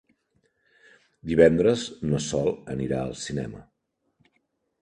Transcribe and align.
Divendres 1.31 1.85
na 2.13 2.21
Sol 2.31 2.49
anirà 2.77 3.03
al 3.05 3.15
cinema. 3.27 3.63